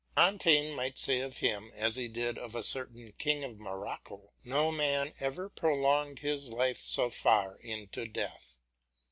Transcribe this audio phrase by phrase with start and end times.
[0.15, 4.71] Montaigne might say of him as he did of a certain king of Morocco, "No
[4.71, 8.57] man ever prolonged his life so far into death."